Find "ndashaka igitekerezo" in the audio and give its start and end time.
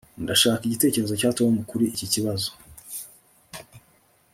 0.23-1.13